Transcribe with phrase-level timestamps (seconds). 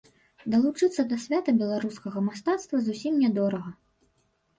[0.51, 3.71] Далучыцца да свята беларускага мастацтва зусім нядорага.